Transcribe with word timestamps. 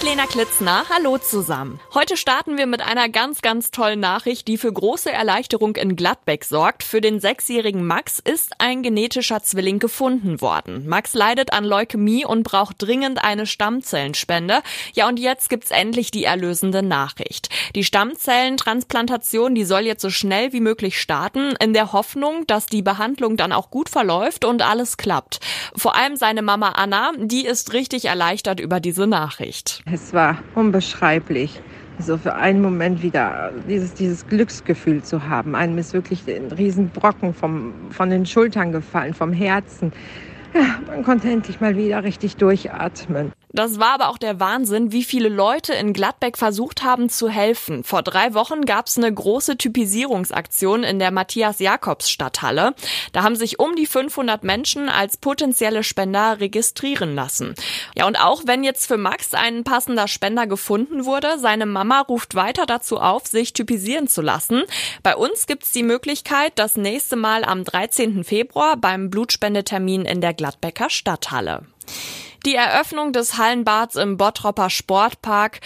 Mit 0.00 0.08
Lena 0.08 0.24
Klitzner, 0.24 0.84
hallo 0.88 1.18
zusammen. 1.18 1.78
Heute 1.92 2.16
starten 2.16 2.56
wir 2.56 2.66
mit 2.66 2.80
einer 2.80 3.10
ganz, 3.10 3.42
ganz 3.42 3.70
tollen 3.70 4.00
Nachricht, 4.00 4.48
die 4.48 4.56
für 4.56 4.72
große 4.72 5.12
Erleichterung 5.12 5.76
in 5.76 5.94
Gladbeck 5.94 6.44
sorgt. 6.44 6.84
Für 6.84 7.02
den 7.02 7.20
sechsjährigen 7.20 7.86
Max 7.86 8.18
ist 8.18 8.54
ein 8.60 8.82
genetischer 8.82 9.42
Zwilling 9.42 9.78
gefunden 9.78 10.40
worden. 10.40 10.88
Max 10.88 11.12
leidet 11.12 11.52
an 11.52 11.64
Leukämie 11.64 12.24
und 12.24 12.44
braucht 12.44 12.76
dringend 12.78 13.22
eine 13.22 13.44
Stammzellenspende. 13.44 14.62
Ja, 14.94 15.06
und 15.06 15.18
jetzt 15.18 15.50
gibt's 15.50 15.70
endlich 15.70 16.10
die 16.10 16.24
erlösende 16.24 16.82
Nachricht. 16.82 17.50
Die 17.74 17.84
Stammzellentransplantation, 17.84 19.54
die 19.54 19.64
soll 19.64 19.82
jetzt 19.82 20.00
so 20.00 20.08
schnell 20.08 20.54
wie 20.54 20.60
möglich 20.60 20.98
starten, 20.98 21.56
in 21.60 21.74
der 21.74 21.92
Hoffnung, 21.92 22.46
dass 22.46 22.64
die 22.64 22.82
Behandlung 22.82 23.36
dann 23.36 23.52
auch 23.52 23.70
gut 23.70 23.90
verläuft 23.90 24.46
und 24.46 24.62
alles 24.62 24.96
klappt. 24.96 25.40
Vor 25.76 25.94
allem 25.94 26.16
seine 26.16 26.40
Mama 26.40 26.70
Anna, 26.70 27.12
die 27.18 27.44
ist 27.44 27.74
richtig 27.74 28.06
erleichtert 28.06 28.60
über 28.60 28.80
diese 28.80 29.06
Nachricht. 29.06 29.82
Es 29.92 30.12
war 30.12 30.38
unbeschreiblich. 30.54 31.60
So 31.98 32.16
für 32.16 32.34
einen 32.34 32.62
Moment 32.62 33.02
wieder 33.02 33.52
dieses, 33.68 33.92
dieses 33.94 34.26
Glücksgefühl 34.26 35.02
zu 35.02 35.28
haben. 35.28 35.54
Einem 35.54 35.76
ist 35.78 35.92
wirklich 35.92 36.26
ein 36.28 36.50
Riesenbrocken 36.50 37.34
vom, 37.34 37.74
von 37.90 38.08
den 38.08 38.24
Schultern 38.24 38.72
gefallen, 38.72 39.12
vom 39.12 39.32
Herzen. 39.32 39.92
Ja, 40.54 40.80
man 40.86 41.02
konnte 41.04 41.28
endlich 41.28 41.60
mal 41.60 41.76
wieder 41.76 42.02
richtig 42.04 42.36
durchatmen. 42.36 43.32
Das 43.52 43.80
war 43.80 43.94
aber 43.94 44.08
auch 44.08 44.18
der 44.18 44.38
Wahnsinn, 44.38 44.92
wie 44.92 45.02
viele 45.02 45.28
Leute 45.28 45.74
in 45.74 45.92
Gladbeck 45.92 46.38
versucht 46.38 46.84
haben 46.84 47.08
zu 47.08 47.28
helfen. 47.28 47.82
Vor 47.82 48.02
drei 48.02 48.34
Wochen 48.34 48.64
gab 48.64 48.86
es 48.86 48.96
eine 48.96 49.12
große 49.12 49.56
Typisierungsaktion 49.56 50.84
in 50.84 50.98
der 50.98 51.10
Matthias-Jakobs-Stadthalle. 51.10 52.74
Da 53.12 53.22
haben 53.22 53.34
sich 53.34 53.58
um 53.58 53.74
die 53.74 53.86
500 53.86 54.44
Menschen 54.44 54.88
als 54.88 55.16
potenzielle 55.16 55.82
Spender 55.82 56.38
registrieren 56.38 57.14
lassen. 57.14 57.54
Ja, 57.96 58.06
und 58.06 58.20
auch 58.20 58.42
wenn 58.46 58.62
jetzt 58.62 58.86
für 58.86 58.96
Max 58.96 59.34
ein 59.34 59.64
passender 59.64 60.06
Spender 60.06 60.46
gefunden 60.46 61.04
wurde, 61.04 61.38
seine 61.38 61.66
Mama 61.66 62.00
ruft 62.02 62.34
weiter 62.34 62.66
dazu 62.66 62.98
auf, 62.98 63.26
sich 63.26 63.52
typisieren 63.52 64.06
zu 64.06 64.22
lassen. 64.22 64.62
Bei 65.02 65.16
uns 65.16 65.46
gibt's 65.46 65.72
die 65.72 65.82
Möglichkeit, 65.82 66.52
das 66.54 66.76
nächste 66.76 67.16
Mal 67.16 67.44
am 67.44 67.64
13. 67.64 68.22
Februar 68.22 68.76
beim 68.76 69.10
Blutspendetermin 69.10 70.04
in 70.04 70.20
der 70.20 70.34
Gladbecker 70.34 70.88
Stadthalle. 70.88 71.66
Die 72.46 72.54
Eröffnung 72.54 73.12
des 73.12 73.36
Hallenbads 73.36 73.96
im 73.96 74.16
Bottropper 74.16 74.70
Sportpark 74.70 75.60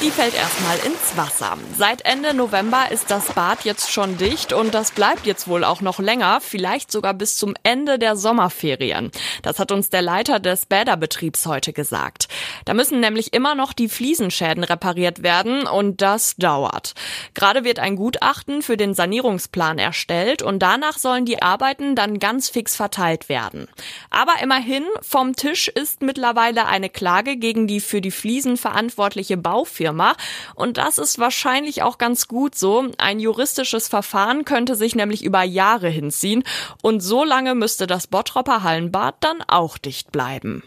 die 0.00 0.10
fällt 0.10 0.34
erstmal 0.34 0.78
ins 0.78 1.16
Wasser. 1.16 1.58
Seit 1.76 2.04
Ende 2.04 2.32
November 2.32 2.90
ist 2.92 3.10
das 3.10 3.32
Bad 3.32 3.64
jetzt 3.64 3.90
schon 3.90 4.16
dicht 4.16 4.52
und 4.52 4.72
das 4.72 4.92
bleibt 4.92 5.26
jetzt 5.26 5.48
wohl 5.48 5.64
auch 5.64 5.80
noch 5.80 5.98
länger, 5.98 6.40
vielleicht 6.40 6.92
sogar 6.92 7.14
bis 7.14 7.36
zum 7.36 7.54
Ende 7.64 7.98
der 7.98 8.14
Sommerferien. 8.14 9.10
Das 9.42 9.58
hat 9.58 9.72
uns 9.72 9.90
der 9.90 10.02
Leiter 10.02 10.38
des 10.38 10.66
Bäderbetriebs 10.66 11.46
heute 11.46 11.72
gesagt. 11.72 12.28
Da 12.64 12.74
müssen 12.74 13.00
nämlich 13.00 13.32
immer 13.32 13.56
noch 13.56 13.72
die 13.72 13.88
Fliesenschäden 13.88 14.62
repariert 14.62 15.24
werden 15.24 15.66
und 15.66 16.00
das 16.00 16.36
dauert. 16.36 16.94
Gerade 17.34 17.64
wird 17.64 17.80
ein 17.80 17.96
Gutachten 17.96 18.62
für 18.62 18.76
den 18.76 18.94
Sanierungsplan 18.94 19.78
erstellt 19.78 20.42
und 20.42 20.60
danach 20.60 20.98
sollen 20.98 21.24
die 21.24 21.42
Arbeiten 21.42 21.96
dann 21.96 22.20
ganz 22.20 22.50
fix 22.50 22.76
verteilt 22.76 23.28
werden. 23.28 23.66
Aber 24.10 24.34
immerhin, 24.42 24.84
vom 25.02 25.34
Tisch 25.34 25.66
ist 25.66 26.02
mittlerweile 26.02 26.66
eine 26.66 26.88
Klage 26.88 27.36
gegen 27.36 27.66
die 27.66 27.80
für 27.80 28.00
die 28.00 28.12
Fliesen 28.12 28.56
verantwortliche 28.56 29.36
Baufirma 29.36 29.87
Firma. 29.88 30.14
Und 30.54 30.76
das 30.76 30.98
ist 30.98 31.18
wahrscheinlich 31.18 31.82
auch 31.82 31.96
ganz 31.96 32.28
gut 32.28 32.54
so. 32.54 32.90
Ein 32.98 33.20
juristisches 33.20 33.88
Verfahren 33.88 34.44
könnte 34.44 34.74
sich 34.74 34.94
nämlich 34.94 35.24
über 35.24 35.42
Jahre 35.42 35.88
hinziehen. 35.88 36.44
Und 36.82 37.00
so 37.00 37.24
lange 37.24 37.54
müsste 37.54 37.86
das 37.86 38.06
Bottropper 38.06 38.62
Hallenbad 38.62 39.16
dann 39.20 39.42
auch 39.46 39.78
dicht 39.78 40.12
bleiben. 40.12 40.62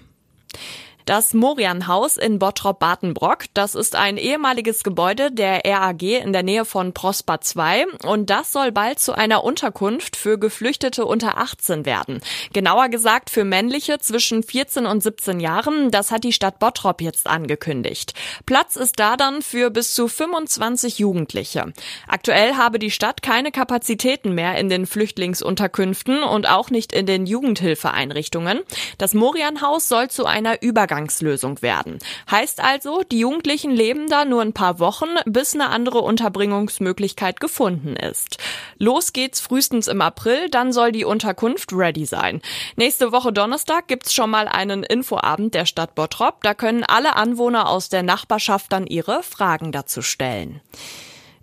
Das 1.06 1.34
Morianhaus 1.34 2.18
in 2.18 2.38
Bottrop-Bartenbrock, 2.38 3.46
das 3.56 3.74
ist 3.74 3.96
ein 3.96 4.18
ehemaliges 4.18 4.84
Gebäude 4.84 5.32
der 5.32 5.62
RAG 5.66 6.04
in 6.04 6.32
der 6.32 6.44
Nähe 6.44 6.64
von 6.64 6.94
Prosper 6.94 7.42
2 7.42 7.86
und 8.06 8.30
das 8.30 8.52
soll 8.52 8.72
bald 8.72 9.00
zu 9.00 9.14
einer 9.14 9.44
Unterkunft 9.44 10.16
für 10.16 10.38
Geflüchtete 10.38 11.06
unter 11.06 11.40
18 11.40 11.86
werden. 11.88 12.22
Genauer 12.54 12.90
gesagt 12.90 13.32
für 13.32 13.44
männliche 13.44 13.98
zwischen 13.98 14.44
14 14.44 14.86
und 14.86 15.02
17 15.02 15.40
Jahren, 15.40 15.90
das 15.90 16.12
hat 16.12 16.24
die 16.24 16.34
Stadt 16.34 16.60
Bottrop 16.60 17.02
jetzt 17.02 17.26
angekündigt. 17.26 18.14
Platz 18.46 18.76
ist 18.76 19.00
da 19.00 19.18
dann 19.18 19.42
für 19.42 19.72
bis 19.72 19.96
zu 19.96 20.08
25 20.08 21.00
Jugendliche. 21.00 21.74
Aktuell 22.08 22.54
habe 22.56 22.78
die 22.78 22.92
Stadt 22.92 23.24
keine 23.24 23.52
Kapazitäten 23.52 24.36
mehr 24.36 24.56
in 24.60 24.70
den 24.70 24.86
Flüchtlingsunterkünften 24.86 26.22
und 26.22 26.48
auch 26.48 26.70
nicht 26.70 26.94
in 26.94 27.08
den 27.08 27.26
Jugendhilfeeinrichtungen. 27.26 28.60
Das 29.00 29.16
Morianhaus 29.16 29.88
soll 29.88 30.10
zu 30.10 30.26
einer 30.26 30.62
Übergangsstadt 30.62 30.91
Übergangslösung 30.92 31.62
werden. 31.62 32.00
Heißt 32.30 32.62
also, 32.62 33.04
die 33.04 33.20
Jugendlichen 33.20 33.72
leben 33.72 34.10
da 34.10 34.26
nur 34.26 34.42
ein 34.42 34.54
paar 34.54 34.80
Wochen, 34.80 35.08
bis 35.26 35.54
eine 35.54 35.70
andere 35.70 36.00
Unterbringungsmöglichkeit 36.00 37.40
gefunden 37.40 37.96
ist. 37.96 38.38
Los 38.78 39.14
geht's 39.14 39.40
frühestens 39.40 39.88
im 39.88 40.02
April, 40.02 40.50
dann 40.50 40.74
soll 40.74 40.92
die 40.92 41.06
Unterkunft 41.06 41.72
ready 41.72 42.06
sein. 42.06 42.42
Nächste 42.76 43.12
Woche 43.14 43.32
Donnerstag 43.32 43.88
gibt's 43.88 44.14
schon 44.14 44.30
mal 44.30 44.48
einen 44.48 44.84
Infoabend 44.84 45.54
der 45.54 45.66
Stadt 45.66 45.96
Bottrop. 45.96 46.44
Da 46.44 46.54
können 46.54 46.84
alle 46.84 47.16
Anwohner 47.16 47.70
aus 47.70 47.88
der 47.88 48.04
Nachbarschaft 48.04 48.72
dann 48.74 48.86
ihre 48.86 49.24
Fragen 49.24 49.72
dazu 49.72 50.02
stellen. 50.02 50.60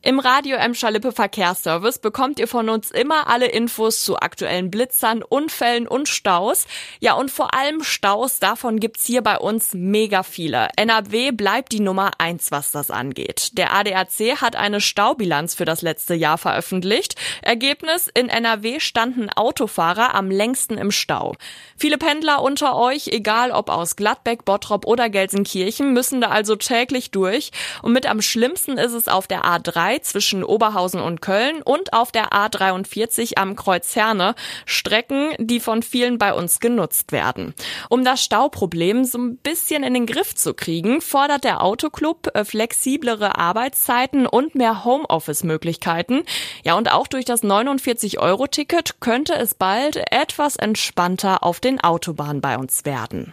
Im 0.00 0.20
Radio 0.20 0.56
Emscher 0.56 0.92
Lippe 0.92 1.10
Verkehrsservice 1.10 1.98
bekommt 1.98 2.38
ihr 2.38 2.46
von 2.46 2.68
uns 2.68 2.92
immer 2.92 3.26
alle 3.26 3.46
Infos 3.46 4.04
zu 4.04 4.16
aktuellen 4.16 4.70
Blitzern, 4.70 5.24
Unfällen 5.24 5.88
und 5.88 6.08
Staus. 6.08 6.66
Ja, 7.00 7.14
und 7.14 7.32
vor 7.32 7.52
allem 7.52 7.82
Staus, 7.82 8.38
davon 8.38 8.78
gibt's 8.78 9.04
hier 9.04 9.22
bei 9.22 9.38
uns 9.38 9.74
mega 9.74 10.22
viele. 10.22 10.68
NRW 10.76 11.32
bleibt 11.32 11.72
die 11.72 11.80
Nummer 11.80 12.12
eins, 12.18 12.52
was 12.52 12.70
das 12.70 12.92
angeht. 12.92 13.58
Der 13.58 13.74
ADAC 13.74 14.40
hat 14.40 14.54
eine 14.54 14.80
Staubilanz 14.80 15.56
für 15.56 15.64
das 15.64 15.82
letzte 15.82 16.14
Jahr 16.14 16.38
veröffentlicht. 16.38 17.16
Ergebnis, 17.42 18.06
in 18.06 18.28
NRW 18.28 18.78
standen 18.78 19.30
Autofahrer 19.30 20.14
am 20.14 20.30
längsten 20.30 20.78
im 20.78 20.92
Stau. 20.92 21.34
Viele 21.76 21.98
Pendler 21.98 22.42
unter 22.42 22.76
euch, 22.76 23.08
egal 23.08 23.50
ob 23.50 23.68
aus 23.68 23.96
Gladbeck, 23.96 24.44
Bottrop 24.44 24.86
oder 24.86 25.10
Gelsenkirchen, 25.10 25.92
müssen 25.92 26.20
da 26.20 26.28
also 26.28 26.54
täglich 26.54 27.10
durch. 27.10 27.50
Und 27.82 27.92
mit 27.92 28.06
am 28.06 28.22
schlimmsten 28.22 28.78
ist 28.78 28.92
es 28.92 29.08
auf 29.08 29.26
der 29.26 29.42
A3 29.42 29.87
zwischen 29.96 30.44
Oberhausen 30.44 31.00
und 31.00 31.20
Köln 31.20 31.62
und 31.62 31.92
auf 31.92 32.12
der 32.12 32.30
A43 32.30 33.36
am 33.36 33.56
Kreuz 33.56 33.96
Herne, 33.96 34.34
Strecken, 34.66 35.32
die 35.38 35.60
von 35.60 35.82
vielen 35.82 36.18
bei 36.18 36.34
uns 36.34 36.60
genutzt 36.60 37.12
werden. 37.12 37.54
Um 37.88 38.04
das 38.04 38.22
Stauproblem 38.22 39.04
so 39.04 39.18
ein 39.18 39.36
bisschen 39.38 39.82
in 39.82 39.94
den 39.94 40.06
Griff 40.06 40.34
zu 40.34 40.54
kriegen, 40.54 41.00
fordert 41.00 41.44
der 41.44 41.62
Autoclub 41.62 42.28
äh, 42.34 42.44
flexiblere 42.44 43.38
Arbeitszeiten 43.38 44.26
und 44.26 44.54
mehr 44.54 44.84
Homeoffice-Möglichkeiten. 44.84 46.24
Ja, 46.64 46.74
und 46.74 46.92
auch 46.92 47.06
durch 47.06 47.24
das 47.24 47.42
49-Euro-Ticket 47.42 49.00
könnte 49.00 49.34
es 49.34 49.54
bald 49.54 49.96
etwas 50.10 50.56
entspannter 50.56 51.42
auf 51.42 51.60
den 51.60 51.80
Autobahnen 51.80 52.40
bei 52.40 52.58
uns 52.58 52.84
werden. 52.84 53.32